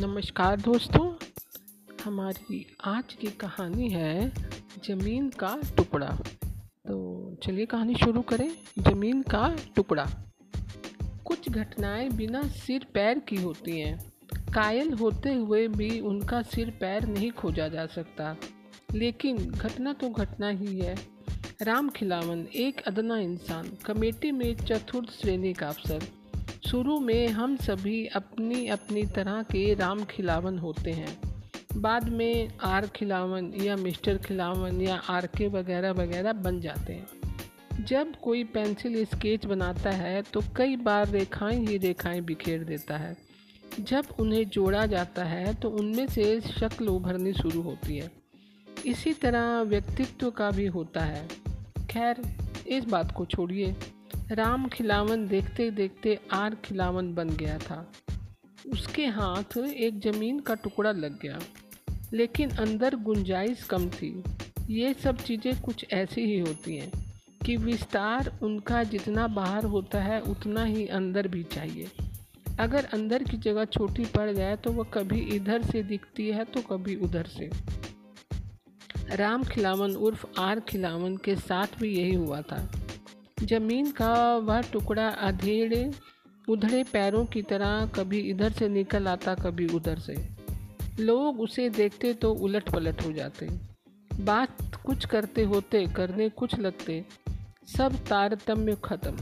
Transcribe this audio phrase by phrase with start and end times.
[0.00, 1.14] नमस्कार दोस्तों,
[2.04, 4.32] हमारी आज की कहानी है
[4.86, 6.18] ज़मीन का टुकड़ा।
[6.86, 10.06] तो चलिए कहानी शुरू करें। ज़मीन का टुकड़ा।
[11.24, 14.12] कुछ घटनाएँ बिना सिर पैर की होती हैं।
[14.52, 18.36] कायल होते हुए भी उनका सिर पैर नहीं खोजा जा सकता।
[18.94, 20.96] लेकिन घटना तो घटना ही है।
[21.62, 26.19] राम खिलावन एक अदना इंसान, कमेटी में चतुर्थ श्रेणी का अफसर।
[26.70, 31.16] शुरू में हम सभी अपनी अपनी तरह के राम खिलावन होते हैं।
[31.76, 37.84] बाद में आर खिलावन या मिस्टर खिलावन या आर के वगैरह वगैरह बन जाते हैं।
[37.84, 43.16] जब कोई पेंसिल स्केच बनाता है तो कई बार रेखाएँ ही रेखाएँ बिखेर देता है।
[43.80, 48.10] जब उन्हें जोड़ा जाता है तो उनमें से शक्ल उभरनी शुरू होती है।
[48.86, 51.28] इसी तरह व्यक्तित्व का भी होता है।
[51.90, 52.22] खैर,
[52.66, 53.74] इस बात को छोड़िए।
[54.30, 57.78] राम खिलावन देखते देखते आर खिलावन बन गया था।
[58.72, 61.38] उसके हाथ एक ज़मीन का टुकड़ा लग गया,
[62.12, 64.12] लेकिन अंदर गुंजाइश कम थी।
[64.70, 66.90] ये सब चीज़ें कुछ ऐसी ही होती हैं
[67.44, 71.88] कि विस्तार उनका जितना बाहर होता है, उतना ही अंदर भी चाहिए।
[72.60, 76.60] अगर अंदर की जगह छोटी पड़ जाए तो वह कभी इधर से दिखती है तो
[76.70, 77.50] कभी उधर से।
[79.16, 82.68] राम खिलावन उर्फ़ आर खिलावन के साथ भी यही हुआ था।
[83.42, 85.90] ज़मीन का वह टुकड़ा अधेड़े
[86.48, 90.28] उधड़े पैरों की तरह कभी इधर से निकल आता, कभी उधर से।
[91.00, 93.48] लोग उसे देखते तो उलट पलट हो जाते।
[94.20, 97.04] बात कुछ करते होते, करने कुछ लगते।
[97.76, 99.16] सब तारतम्य खत्म।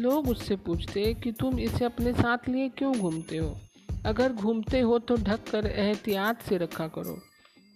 [0.00, 3.58] लोग उससे पूछते कि तुम इसे अपने साथ लिए क्यों घूमते हो?
[4.06, 7.20] अगर घूमते हो तो ढक कर एहतियात से रखा करो।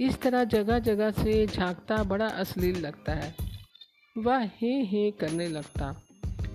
[0.01, 3.54] इस तरह जगह जगह से झांकता बड़ा अश्लील लगता है।
[4.19, 6.03] वह हे हे करने लगता।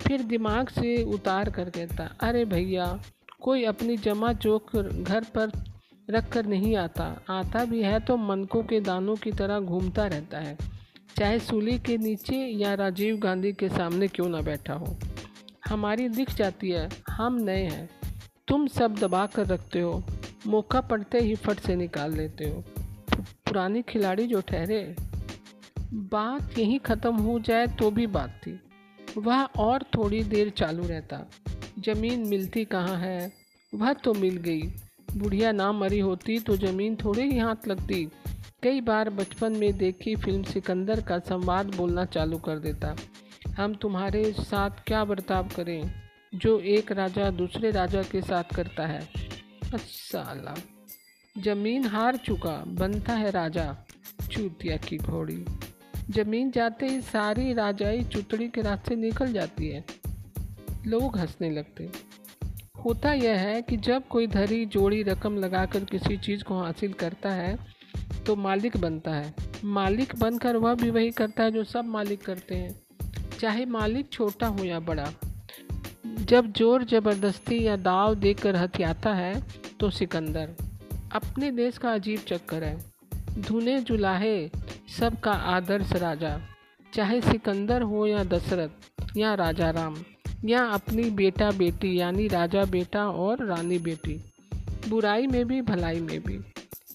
[0.02, 3.02] फिर दिमाग से उतार कर कहता, अरे भैया,
[3.40, 5.50] कोई अपनी जमा चौक घर पर
[6.10, 10.38] रख कर नहीं आता। आता भी है तो मनकों के दानों की तरह घूमता रहता
[10.38, 10.56] है।
[11.16, 14.96] चाहे सूली के नीचे या राजीव गांधी के सामने क्यों ना बैठा हो।
[15.68, 17.90] हमारी दिख जाती है, हम नए हैं।
[18.48, 20.02] तुम सब दबा कर रखते हो।
[20.46, 22.64] मौका पड़ते ही फट से निकाल लेते हो।
[23.20, 24.96] पुरानी खिलाड़ी जो ठहरे
[25.94, 28.60] बात यहीं ख़त्म हो जाए तो भी बात थी।
[29.18, 31.30] वह और थोड़ी देर चालू रहता।
[31.78, 33.32] ज़मीन मिलती कहाँ है?
[33.74, 34.62] वह तो मिल गई।
[35.16, 38.04] बुढ़िया ना मरी होती तो ज़मीन थोड़े ही हाथ लगती।
[38.62, 42.96] कई बार बचपन में देखी फ़िल्म सिकंदर का संवाद बोलना चालू कर देता।
[43.56, 45.92] हम तुम्हारे साथ क्या बर्ताव करें?
[46.34, 49.08] जो एक राजा दूसरे राजा के साथ करता है।
[49.76, 50.54] साला
[51.38, 53.86] ज़मीन हार चुका, बनता है राजा।
[54.30, 55.44] चूतिया की घोड़ी।
[56.10, 59.84] ज़मीन जाते ही सारी राजाई चुतड़ी के रास्ते निकल जाती है।
[60.86, 61.88] लोग हंसने लगते।
[62.84, 67.30] होता यह है कि जब कोई धरी, जोड़ी, रकम लगाकर किसी चीज़ को हासिल करता
[67.30, 67.58] है
[68.26, 69.34] तो मालिक बनता है।
[69.66, 72.80] मालिक बनकर वह भी वही करता है जो सब मालिक करते हैं।
[73.40, 75.10] चाहे मालिक छोटा हो या बड़ा,
[76.20, 79.42] जब ज़ोर ज़बरदस्ती या दाव देकर हथियाता है
[79.80, 80.56] तो सिकंदर।
[81.12, 82.89] अपने देश का अजीब चक्कर है।
[83.40, 84.50] धुने जुलाहे
[84.98, 86.40] सबका आदर्श राजा।
[86.94, 88.68] चाहे सिकंदर हो या दशरथ,
[89.16, 89.96] या राजा राम
[90.44, 94.32] या अपनी बेटा बेटी यानी राजा बेटा और रानी बेटी
[94.88, 96.40] बुराई में भी, भलाई में भी।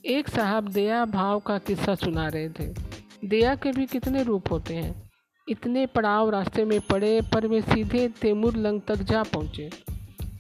[0.06, 2.74] एक साहब दया भाव का किस्सा सुना रहे थे।
[3.26, 5.10] दया के भी कितने रूप होते हैं।
[5.50, 9.70] इतने पड़ाव रास्ते में पड़े, पर वे सीधे तेमुर लंग तक जा पहुँचे।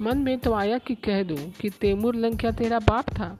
[0.01, 3.39] मन में तो आया कि कह दूँ कि तेमुर लंग क्या तेरा बाप था?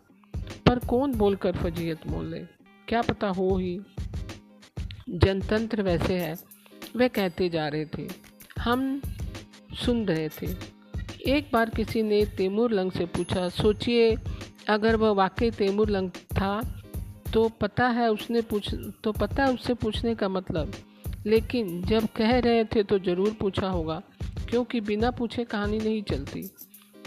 [0.65, 2.54] पर कौन बोलकर फजीयत मोल ले?
[2.87, 3.79] क्या पता हो ही।
[5.11, 6.35] जनतंत्र वैसे है,
[6.95, 8.07] वे कहते जा रहे थे।
[8.59, 9.01] हम
[9.85, 10.47] सुन रहे थे।
[11.29, 14.15] एक बार किसी ने तैमूर लंग से पूछा, सोचिए,
[14.69, 16.61] अगर वह वाकई तैमूर लंग था
[17.33, 18.73] तो पता है उसने पूछ
[19.03, 20.71] तो पता है उससे पूछने का मतलब?
[21.25, 24.01] लेकिन जब कह रहे थे तो ज़रूर पूछा होगा,
[24.49, 26.41] क्योंकि बिना पूछे कहानी नहीं चलती।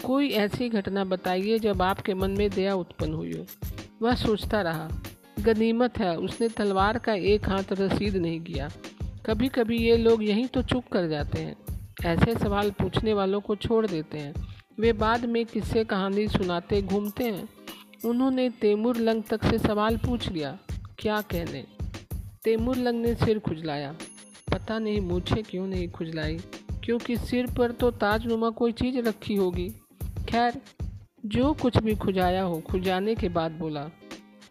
[0.05, 3.45] कोई ऐसी घटना बताइए जब आपके मन में दया उत्पन्न हुई हो।
[4.01, 4.87] वह सोचता रहा
[5.39, 8.69] गनीमत है। उसने तलवार का एक हाथ रसीद नहीं किया।
[9.25, 11.55] कभी कभी ये लोग यहीं तो चुप कर जाते हैं।
[12.05, 14.33] ऐसे सवाल पूछने वालों को छोड़ देते हैं।
[14.79, 17.49] वे बाद में किस्से कहानी सुनाते घूमते हैं।
[18.05, 20.59] उन्होंने तैमूर लंग तक से सवाल पूछ लिया,
[20.99, 21.65] क्या कहने?
[22.43, 23.95] तैमूर लंग ने सिर खुजलाया।
[24.51, 26.37] पता नहीं, मुझे क्यों नहीं खुजलाई?
[26.83, 29.69] क्योंकि सिर पर तो ताजनुमा कोई चीज़ रखी होगी।
[30.03, 30.61] खैर,
[31.25, 33.89] जो कुछ भी खुजाया हो, खुजाने के बाद बोला।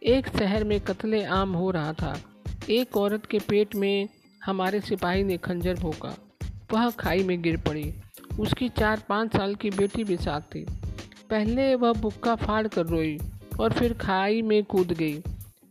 [0.03, 2.21] एक शहर में कत्ले आम हो रहा था।
[2.71, 4.09] एक औरत के पेट में
[4.45, 6.15] हमारे सिपाही ने खंजर भोंका।
[6.73, 7.95] वह खाई में गिर पड़ी।
[8.41, 10.67] उसकी चार पाँच साल की बेटी भी साथ थी।
[11.31, 13.19] पहले वह बुक्का फाड़ कर रोई
[13.61, 15.19] और फिर खाई में कूद गई।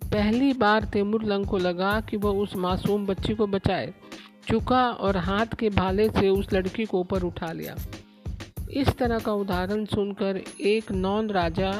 [0.03, 3.93] पहली बार तैमूर लंग को लगा कि वह उस मासूम बच्ची को बचाए।
[4.49, 7.75] चुका और हाथ के भाले से उस लड़की को ऊपर उठा लिया।
[8.71, 11.71] इस तरह का उदाहरण सुनकर एक नॉन राजा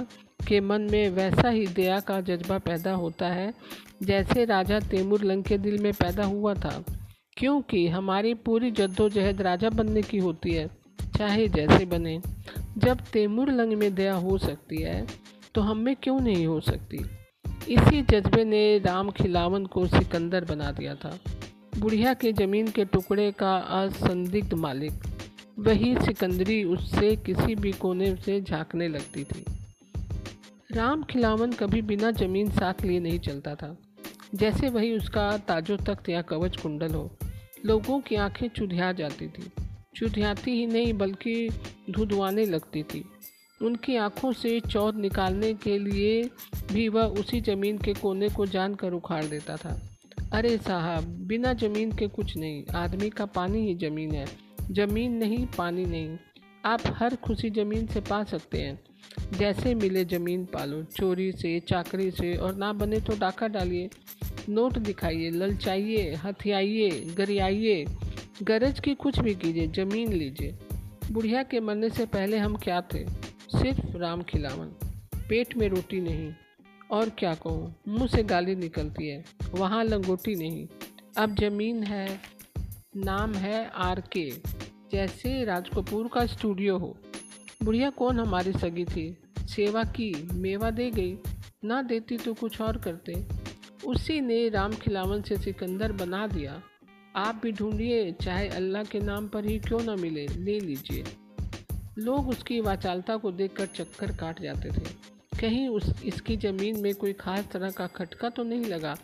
[0.48, 3.54] के मन में वैसा ही दया का जज्बा पैदा होता है,
[4.04, 6.84] जैसे राजा तैमूर लंग के दिल में पैदा हुआ था।
[7.38, 10.68] क्योंकि हमारी पूरी जद्दोजहद राजा बनने की होती है,
[11.18, 12.20] चाहे जैसे बने।
[12.78, 15.06] जब तैमूर लंग में दया हो सकती है
[15.56, 16.98] तो हम में क्यों नहीं हो सकती?
[17.70, 21.18] इसी जज्बे ने राम खिलावन को सिकंदर बना दिया था।
[21.80, 24.92] बुढ़िया के ज़मीन के टुकड़े का असंदिग्ध मालिक।
[25.60, 29.46] वही सिकंदरी उससे किसी भी कोने से झांकने लगती थी।
[30.78, 33.78] राम खिलावन कभी बिना ज़मीन साथ लिए नहीं चलता था।
[34.36, 37.18] जैसे वही उसका ताजो तख्त या कवच कुंडल हो।
[37.66, 39.52] लोगों की आँखें चुधिया जाती थी।
[39.96, 41.50] चुधियाती ही नहीं, बल्कि
[41.90, 43.06] धुधवाने लगती थी।
[43.62, 46.30] उनकी आँखों से चौध निकालने के लिए
[46.74, 49.90] भी वह उसी ज़मीन के कोने को जानकर उखाड़ देता था।
[50.34, 54.26] अरे साहब, बिना ज़मीन के कुछ नहीं। आदमी का पानी ही ज़मीन है।
[54.72, 56.18] ज़मीन नहीं, पानी नहीं।
[56.66, 58.87] आप हर खुशी ज़मीन से पा सकते हैं।
[59.34, 63.90] जैसे मिले ज़मीन पालो, चोरी से, चाकरी से और ना बने तो डाका डालिए।
[64.50, 67.86] नोट दिखाइए, ललचाइए, हथियाइए, गरियाइए।
[68.44, 70.56] गरज की कुछ भी कीजिए, ज़मीन लीजिए।
[71.12, 73.06] बुढ़िया के मरने से पहले हम क्या थे?
[73.58, 74.68] सिर्फ़ राम खिलावन।
[75.30, 76.34] पेट में रोटी नहीं।
[76.92, 80.68] और क्या कहूँ, मुँह से गाली निकलती है। वहाँ लंगोटी नहीं।
[81.18, 82.20] अब ज़मीन है,
[82.98, 84.32] नाम है आर के।
[84.92, 86.98] जैसे राज कपूर का स्टूडियो हो।
[87.64, 89.18] बुढ़िया कौन हमारी सगी थी?
[89.40, 91.18] सेवा की, मेवा दे गई।
[91.64, 93.26] ना देती तो कुछ और करते।
[93.86, 96.62] उसी ने राम खिलावन से सिकंदर बना दिया।
[97.16, 101.04] आप भी ढूंढिए, चाहे अल्लाह के नाम पर ही क्यों ना मिले, ले लीजिए।
[101.98, 107.14] लोग उसकी वाचालता को देखकर चक्कर काट जाते थे। कहीं उस, इसकी ज़मीन में कोई
[107.14, 108.96] खास तरह का खटका तो नहीं लगा,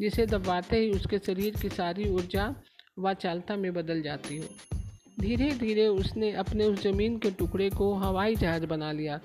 [0.00, 2.54] जिसे दबाते ही उसके शरीर की सारी ऊर्जा
[2.98, 4.71] वाचालता में बदल जाती हो।
[5.20, 9.20] धीरे धीरे उसने अपने उस ज़मीन के टुकड़े को हवाई जहाज़ बना लिया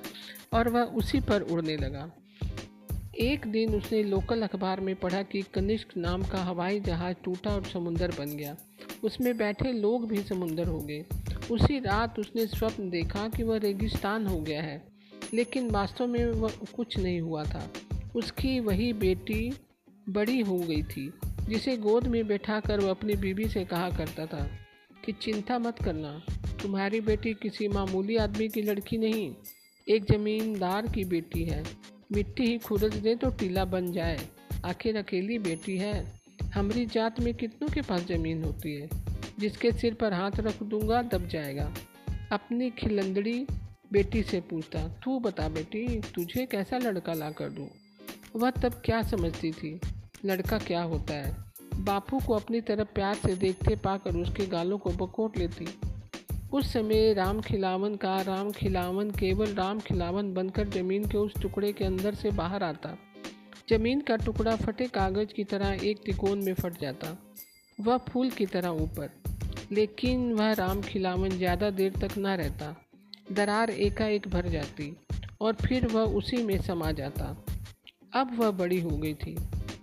[0.53, 2.11] और वह उसी पर उड़ने लगा।
[3.19, 7.63] एक दिन उसने लोकल अखबार में पढ़ा कि कनिष्क नाम का हवाई जहाज़ टूटा और
[7.63, 8.55] समुंदर बन गया।
[9.03, 11.05] उसमें बैठे लोग भी समुंदर हो गए।
[11.51, 14.81] उसी रात उसने स्वप्न देखा कि वह रेगिस्तान हो गया है,
[15.33, 17.67] लेकिन वास्तव में वह कुछ नहीं हुआ था।
[18.15, 19.53] उसकी वही बेटी
[20.09, 21.11] बड़ी हो गई थी,
[21.41, 24.47] जिसे गोद में बैठा कर वह अपनी बीवी से कहा करता था।
[25.07, 26.21] कि चिंता मत करना।
[26.61, 29.35] तुम्हारी बेटी किसी मामूली आदमी की लड़की नहीं,
[29.89, 31.63] एक ज़मींदार की बेटी है।
[32.11, 34.19] मिट्टी ही खुरद दे तो टीला बन जाए।
[34.65, 38.89] आखिर अकेली बेटी है। हमारी जात में कितनों के पास ज़मीन होती है?
[39.39, 41.73] जिसके सिर पर हाथ रख दूँगा, दब जाएगा।
[42.31, 43.45] अपनी खिलंदड़ी
[43.93, 47.69] बेटी से पूछता, तू बता बेटी, तुझे कैसा लड़का ला कर दूँ?
[48.35, 49.79] वह तब क्या समझती थी?
[50.25, 51.46] लड़का क्या होता है?
[51.79, 55.67] बापू को अपनी तरफ़ प्यार से देखते पाकर उसके गालों को बकोट लेती।
[56.53, 61.73] उस समय राम खिलावन का राम खिलावन केवल राम खिलावन बनकर ज़मीन के उस टुकड़े
[61.73, 62.97] के अंदर से बाहर आता।
[63.69, 67.17] ज़मीन का टुकड़ा फटे कागज़ की तरह एक तिकोन में फट जाता।
[67.79, 69.09] वह फूल की तरह ऊपर।
[69.71, 72.75] लेकिन वह राम खिलावन ज़्यादा देर तक ना रहता।
[73.31, 74.95] दरार एकाएक भर जाती
[75.41, 77.45] और फिर वह उसी में समा जाता।
[78.15, 79.35] अब वह बड़ी हो गई थी।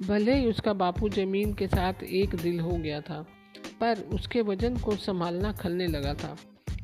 [0.03, 3.21] भले ही उसका बापू ज़मीन के साथ एक दिल हो गया था,
[3.81, 6.37] पर उसके वज़न को संभालना खलने लगा था।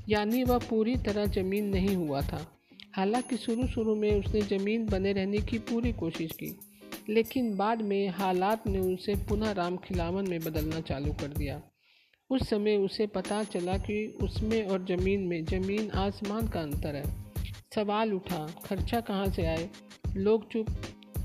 [0.09, 2.47] यानी वह पूरी तरह ज़मीन नहीं हुआ था।
[2.97, 6.59] हालाँकि शुरू शुरू में उसने ज़मीन बने रहने की पूरी कोशिश की,
[7.09, 11.61] लेकिन बाद में हालात ने उसे पुनः राम खिलावन में बदलना चालू कर दिया।
[12.31, 17.05] उस समय उसे पता चला कि उसमें और ज़मीन में ज़मीन आसमान का अंतर है।
[17.75, 19.69] सवाल उठा, खर्चा कहाँ से आए?
[20.17, 20.67] लोग चुप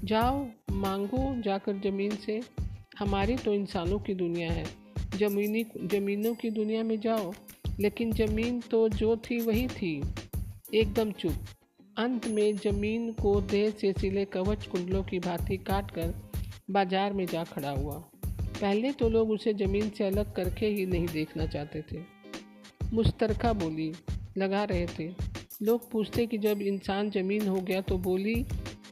[0.06, 2.40] जाओ, मांगो, जाकर ज़मीन से।
[3.00, 4.66] हमारी तो इंसानों की दुनिया है।
[5.18, 7.34] ज़मीनी, ज़मीनों की दुनिया में जाओ,
[7.80, 10.02] लेकिन ज़मीन तो जो थी वही थी।
[10.74, 11.34] एकदम चुप।
[11.98, 16.14] अंत में ज़मीन को देह से सिले कवच कुंडलों की भांति काट कर
[16.70, 17.96] बाज़ार में जा खड़ा हुआ।
[18.28, 22.04] पहले तो लोग उसे ज़मीन से अलग करके ही नहीं देखना चाहते थे।
[22.94, 23.92] मुस्तरका बोली,
[24.38, 25.10] लगा रहे थे।
[25.62, 28.46] लोग पूछते कि जब इंसान ज़मीन हो गया तो बोली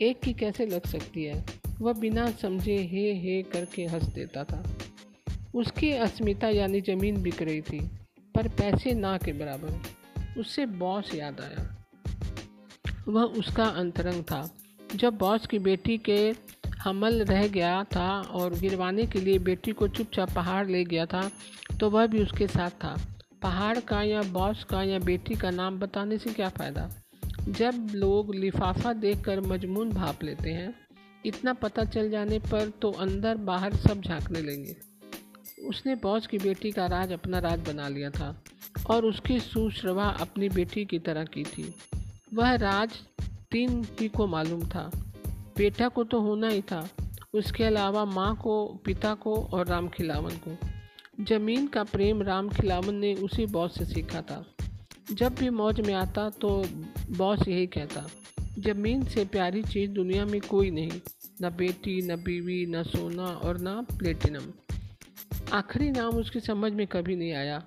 [0.04, 1.44] एक की कैसे लग सकती है?
[1.82, 4.64] वह बिना समझे हे हे करके हंस देता था।
[5.56, 7.80] उसकी अस्मिता यानी ज़मीन बिक रही थी,
[8.36, 11.70] पर पैसे ना के बराबर। उससे बॉस याद आया।
[13.08, 14.50] वह उसका अंतरंग था।
[14.96, 16.34] जब बॉस की बेटी के
[16.78, 21.30] हमल रह गया था और गिरवाने के लिए बेटी को चुपचाप पहाड़ ले गया था
[21.80, 22.96] तो वह भी उसके साथ था।
[23.42, 26.90] पहाड़ का या बॉस का या बेटी का नाम बताने से क्या फ़ायदा?
[27.50, 30.76] जब लोग लिफाफा देखकर मजमून भाप लेते हैं,
[31.26, 34.76] इतना पता चल जाने पर तो अंदर बाहर सब झांकने लेंगे।
[35.68, 38.44] उसने बॉस की बेटी का राज अपना राज बना लिया था
[38.90, 41.76] और उसकी सुश्रवा अपनी बेटी की तरह की थी।
[42.34, 42.90] वह राज
[43.52, 44.92] तीन ही को मालूम था।
[45.58, 46.90] बेटा को तो होना ही था।
[47.34, 50.58] उसके अलावा माँ को, पिता को और राम खिलावन को।
[51.24, 54.53] ज़मीन का प्रेम राम खिलावन ने उसी बॉस से सीखा था।
[55.14, 56.50] जब भी मौज में आता तो
[57.18, 58.06] बॉस यही कहता,
[58.60, 61.00] ज़मीन से प्यारी चीज़ दुनिया में कोई नहीं,
[61.42, 64.52] न बेटी, न बीवी, न सोना और न प्लेटिनम
[65.54, 67.62] आखिरी नाम उसकी समझ में कभी नहीं आया।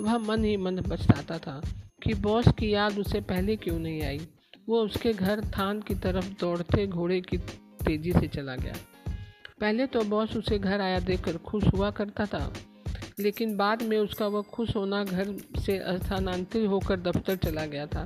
[0.00, 1.60] वह मन ही मन पछताता था
[2.02, 4.20] कि बॉस की याद उसे पहले क्यों नहीं आई।
[4.68, 8.74] वो उसके घर थान की तरफ़ दौड़ते घोड़े की तेज़ी से चला गया।
[9.60, 12.52] पहले तो बॉस उसे घर आया देखकर खुश हुआ करता था
[13.18, 18.04] लेकिन बाद में उसका वह खुश होना घर से स्थानांतरित होकर दफ्तर चला गया था।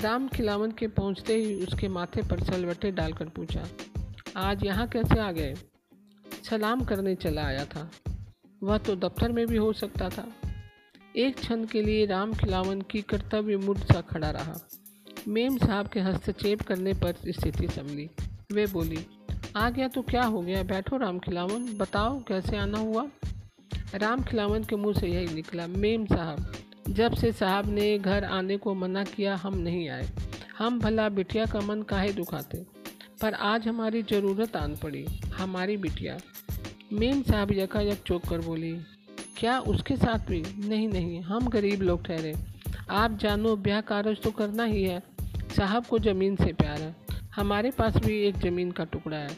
[0.00, 3.66] राम खिलावन के पहुँचते ही उसके माथे पर सलवटे डालकर पूछा,
[4.36, 5.54] आज यहाँ कैसे आ गए?
[6.44, 7.90] सलाम करने चला आया था।
[8.62, 10.26] वह तो दफ्तर में भी हो सकता था।
[11.16, 14.58] एक क्षण के लिए राम खिलावन की कर्तव्य मुड सा खड़ा रहा।
[15.28, 18.08] मेम साहब के हस्तक्षेप करने पर स्थिति संभली।
[18.52, 18.98] वे बोली,
[19.56, 20.62] आ गया तो क्या हो गया?
[20.64, 23.06] बैठो राम खिलावन, बताओ कैसे आना हुआ?
[23.94, 26.52] राम खिलावन के मुँह से यही निकला, मेम साहब,
[26.88, 30.10] जब से साहब ने घर आने को मना किया, हम नहीं आए।
[30.58, 32.58] हम भला बिटिया का मन काहे दुखाते?
[33.22, 35.06] पर आज हमारी ज़रूरत आन पड़ी,
[35.36, 36.18] हमारी बिटिया।
[36.92, 38.80] मेम साहब यकायक चौक कर बोली,
[39.36, 40.68] क्या उसके साथ भी?
[40.68, 42.34] नहीं नहीं, हम गरीब लोग ठहरे।
[42.90, 45.02] आप जानो, ब्याह कारज तो करना ही है।
[45.56, 46.96] साहब को ज़मीन से प्यार है।
[47.36, 49.28] हमारे पास भी एक ज़मीन का टुकड़ा है।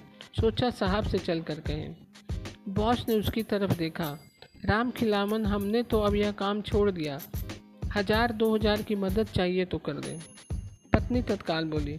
[0.41, 1.97] सोचा साहब से चल कर कहें।
[2.69, 4.07] बॉस ने उसकी तरफ़ देखा।
[4.65, 7.19] राम खिलावन हमने तो अब यह काम छोड़ दिया।
[7.95, 10.19] हज़ार, दो हज़ार की मदद चाहिए तो कर दें।
[10.93, 11.99] पत्नी तत्काल बोली,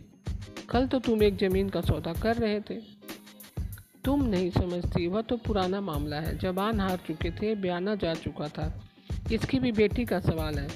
[0.70, 2.76] कल तो तुम एक ज़मीन का सौदा कर रहे थे।
[4.06, 8.48] तुम नहीं समझती, वह तो पुराना मामला है। जबान हार चुके थे, बयाना जा चुका
[8.48, 8.72] था।
[9.32, 10.68] इसकी भी बेटी का सवाल है।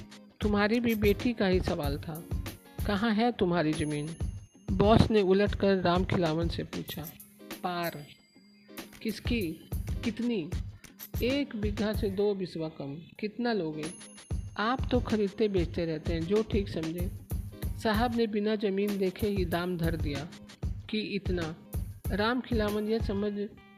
[0.42, 2.24] तुम्हारी भी बेटी का ही सवाल था।
[2.88, 4.10] कहाँ है तुम्हारी ज़मीन?
[4.72, 7.06] बॉस ने उलट कर राम खिलावन से पूछा,
[7.64, 8.04] पार।
[9.02, 9.70] किसकी?
[10.04, 10.50] कितनी?
[11.24, 13.84] एक बीघा से दो बिस्वा कम। कितना लोगे?
[14.58, 17.12] आप तो खरीदते बेचते रहते हैं, जो ठीक समझे।
[17.66, 20.30] साहब ने बिना ज़मीन देखे ही दाम धर दिया
[20.90, 21.56] कि इतना।
[22.08, 23.34] राम खिलावन यह समझ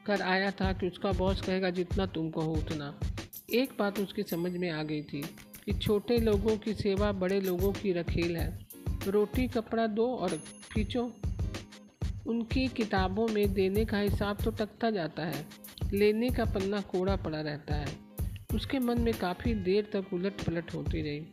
[0.06, 3.00] कर आया था कि उसका बॉस कहेगा, जितना तुम कहो उतना।
[3.54, 5.22] एक बात उसकी समझ में आ गई थी
[5.66, 8.68] कि छोटे लोगों की सेवा बड़े लोगों की रखेल है।
[9.08, 10.30] रोटी, कपड़ा, दो और
[10.74, 11.14] खींचो।
[12.28, 17.42] उनकी किताबों में देने का हिसाब तो टकता जाता है। लेने का पन्ना कोड़ा पड़ा
[17.42, 17.98] रहता है।
[18.56, 21.26] उसके मन में काफ़ी देर तक उलट पलट होती रही।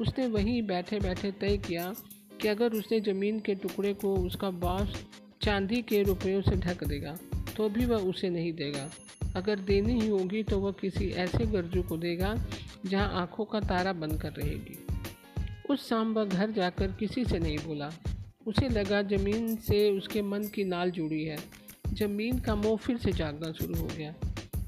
[0.00, 1.92] उसने वहीं बैठे बैठे तय किया
[2.40, 5.04] कि अगर उसने ज़मीन के टुकड़े को उसका बॉस
[5.42, 7.16] चांदी के रुपयों से ढक देगा
[7.56, 8.88] तो भी वह उसे नहीं देगा।
[9.36, 12.34] अगर देनी ही होगी तो वह किसी ऐसे गर्जू को देगा,
[12.86, 14.78] जहाँ आँखों का तारा बनकर रहेगी।
[15.70, 17.90] उस शाम वह घर जाकर किसी से नहीं बोला।
[18.46, 21.36] उसे लगा ज़मीन से उसके मन की नाल जुड़ी है।
[21.98, 24.14] ज़मीन का मोह फिर से जागना शुरू हो गया।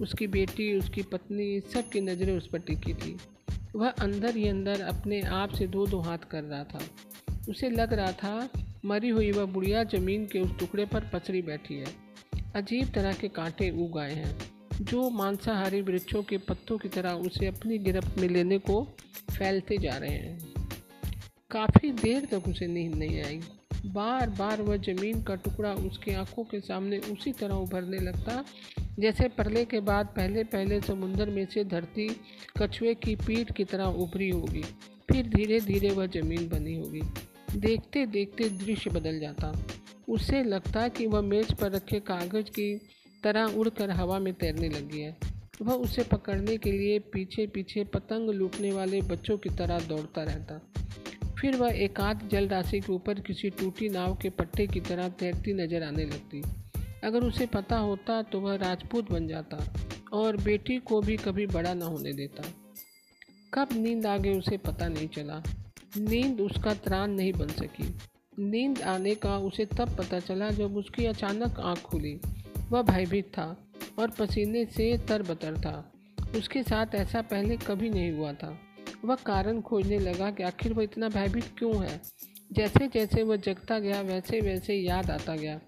[0.00, 3.16] उसकी बेटी, उसकी पत्नी, सबकी नज़रें उस पर टिकी थी।
[3.76, 6.80] वह अंदर ही अंदर अपने आप से दो दो हाथ कर रहा था।
[7.48, 8.50] उसे लग रहा था,
[8.84, 11.86] मरी हुई वह बुढ़िया ज़मीन के उस टुकड़े पर पसरी बैठी है।
[12.56, 14.38] अजीब तरह के कांटे उग आए हैं।
[14.80, 18.88] जो मांसाहारी वृक्षों के पत्तों की तरह उसे अपनी गिरफ्त में लेने को
[19.38, 20.52] फैलते जा रहे हैं।
[21.50, 23.40] काफ़ी देर तक उसे नींद नहीं आई।
[23.86, 28.44] बार बार वह ज़मीन का टुकड़ा उसकी आँखों के सामने उसी तरह उभरने लगता,
[28.98, 32.08] जैसे परले के बाद पहले पहले समुंदर में से धरती
[32.58, 34.62] कछुए की पीठ की तरह उभरी होगी।
[35.10, 37.00] फिर धीरे धीरे वह ज़मीन बनी होगी।
[37.56, 39.52] देखते देखते दृश्य बदल जाता।
[40.08, 42.74] उसे लगता कि वह मेज पर रखे कागज़ की
[43.24, 45.16] तरह उड़कर हवा में तैरने लगी है।
[45.62, 50.60] वह उसे पकड़ने के लिए पीछे पीछे पतंग लूटने वाले बच्चों की तरह दौड़ता रहता।
[51.40, 55.52] फिर वह एकांत जल राशि के ऊपर किसी टूटी नाव के पट्टे की तरह तैरती
[55.54, 56.42] नज़र आने लगती।
[57.04, 59.58] अगर उसे पता होता तो वह राजपूत बन जाता
[60.12, 62.42] और बेटी को भी कभी बड़ा न होने देता।
[63.54, 65.42] कब नींद आ गई उसे पता नहीं चला।
[65.98, 67.88] नींद उसका त्राण नहीं बन सकी।
[68.40, 72.20] नींद आने का उसे तब पता चला जब उसकी अचानक आँख खुली।
[72.70, 73.56] वह भयभीत था
[73.98, 75.92] और पसीने से तरबतर था।
[76.36, 78.58] उसके साथ ऐसा पहले कभी नहीं हुआ था।
[79.04, 82.00] वह कारण खोजने लगा कि आखिर वह इतना भयभीत क्यों है?
[82.52, 85.60] जैसे जैसे वह जगता गया, वैसे वैसे याद आता गया।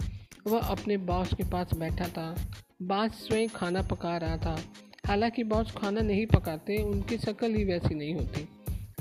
[0.47, 2.51] वह अपने बॉस के पास बैठा था।
[2.83, 4.61] बॉस स्वयं खाना पका रहा था।
[5.07, 8.49] हालाँकि बॉस खाना नहीं पकाते, उनकी शक्ल ही वैसी नहीं होती।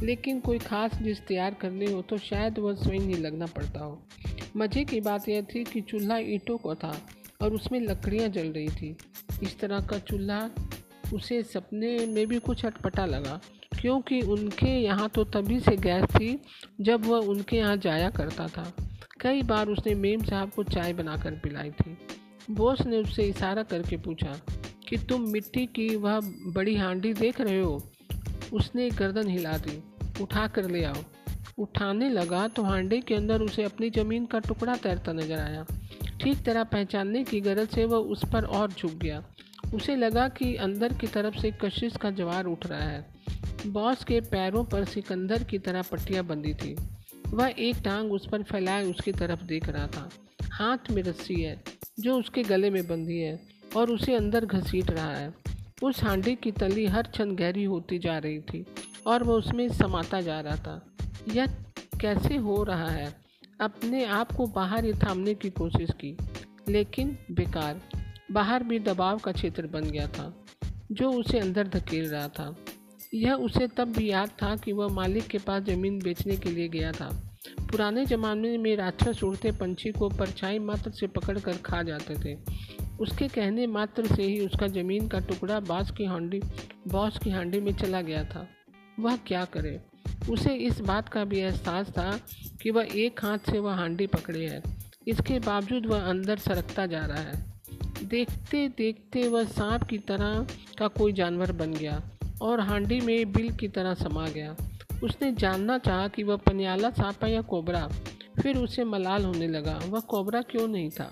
[0.03, 4.07] लेकिन कोई खास डिश तैयार करनी हो तो शायद वह स्वयं ही लगना पड़ता हो।
[4.57, 7.01] मज़े की बात यह थी कि चूल्हा ईंटों का था
[7.41, 8.97] और उसमें लकड़ियाँ जल रही थी।
[9.43, 10.49] इस तरह का चूल्हा,
[11.13, 13.41] उसे सपने में भी कुछ अटपटा लगा।
[13.81, 16.37] क्योंकि उनके यहाँ तो तभी से गैस थी
[16.81, 18.71] जब वह उनके यहाँ जाया करता था।
[19.21, 21.97] कई बार उसने मेम साहब को चाय बनाकर पिलाई थी।
[22.51, 24.35] बोस ने उससे इशारा करके पूछा,
[24.89, 26.19] कि तुम मिट्टी की वह
[26.55, 27.81] बड़ी हांडी देख रहे हो?
[28.53, 29.81] उसने गर्दन हिला दी
[30.21, 31.03] उठा कर ले आओ।
[31.59, 35.65] उठाने लगा तो हांडे के अंदर उसे अपनी ज़मीन का टुकड़ा तैरता नज़र आया।
[36.21, 39.23] ठीक तरह पहचानने की गरज से वह उस पर और झुक गया।
[39.73, 43.05] उसे लगा कि अंदर की तरफ़ से कशिश का जवार उठ रहा है।
[43.67, 46.75] बॉस के पैरों पर सिकंदर की तरह पट्टियाँ बंधी थी।
[47.27, 50.09] वह एक टांग उस पर फैलाए उसकी तरफ़ देख रहा था।
[50.43, 51.63] हाथ में रस्सी है,
[51.99, 53.39] जो उसके गले में बंधी है,
[53.77, 55.33] और उसे अंदर घसीट रहा है।
[55.83, 58.65] उस हांडी की तली हर क्षण गहरी होती जा रही थी,
[59.07, 60.85] और वह उसमें समाता जा रहा था।
[61.33, 61.45] यह
[62.01, 63.15] कैसे हो रहा है?
[63.61, 66.17] अपने आप को बाहर ही थामने की कोशिश की,
[66.69, 67.81] लेकिन बेकार।
[68.31, 70.45] बाहर भी दबाव का क्षेत्र बन गया था,
[70.91, 72.55] जो उसे अंदर धकेल रहा था।
[73.13, 76.67] यह उसे तब भी याद था कि वह मालिक के पास ज़मीन बेचने के लिए
[76.67, 82.15] गया था। पुराने ज़माने में राक्षस उड़ते पंछी को परछाई मात्र से पकड़कर खा जाते
[82.15, 82.37] थे।
[82.99, 86.41] उसके कहने मात्र से ही उसका ज़मीन का टुकड़ा बास की हांडी,
[86.87, 88.47] बॉस की हांडी में चला गया था।
[88.99, 89.81] वह क्या करे?
[90.29, 92.19] उसे इस बात का भी एहसास था
[92.61, 94.63] कि वह एक हाथ से वह हांडी पकड़े है।
[95.07, 97.53] इसके बावजूद वह अंदर सरकता जा रहा है।
[98.03, 102.01] देखते देखते वह सांप की तरह का कोई जानवर बन गया।
[102.41, 104.55] और हांडी में बिल की तरह समा गया।
[105.03, 107.89] उसने जानना चाहा कि वह पनियाला सांप या कोबरा।
[108.41, 111.11] फिर उसे मलाल होने लगा। वह कोबरा क्यों नहीं था?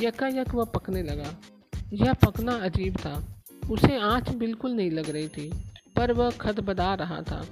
[0.00, 1.40] यकायक वह पकने लगा।
[1.92, 5.50] यह पकना अजीब था। उसे आँच बिल्कुल नहीं लग रही थी,
[5.96, 7.46] पर वह खदबदा रहा था।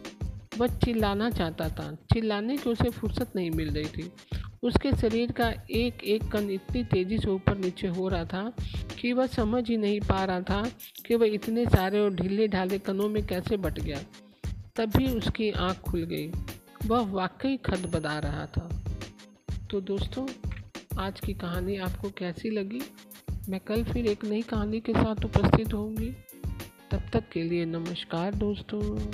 [0.59, 4.13] वह चिल्लाना चाहता था। चिल्लाने की उसे फुर्सत नहीं मिल रही थी।
[4.63, 8.53] उसके शरीर का एक एक कण इतनी तेज़ी से ऊपर नीचे हो रहा था
[9.03, 10.71] कि वह समझ ही नहीं पा रहा था
[11.07, 13.99] कि वह इतने सारे और ढीले ढाले कणों में कैसे बट गया।
[14.77, 16.33] तभी उसकी आँख खुल गई।
[16.87, 18.85] वह वाकई खदबदा रहा था।
[19.71, 20.29] तो दोस्तों,
[20.99, 22.81] आज की कहानी आपको कैसी लगी?
[23.49, 26.17] मैं कल फिर एक नई कहानी के साथ उपस्थित होंगी।
[26.91, 29.11] तब तक के लिए नमस्कार दोस्तों।